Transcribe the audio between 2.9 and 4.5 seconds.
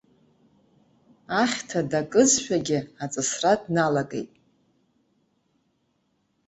аҵысра дналагеит.